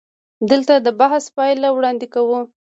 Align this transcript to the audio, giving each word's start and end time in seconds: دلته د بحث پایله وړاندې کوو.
دلته 0.49 0.73
د 0.77 0.87
بحث 0.99 1.23
پایله 1.37 1.69
وړاندې 1.73 2.07
کوو. 2.13 2.39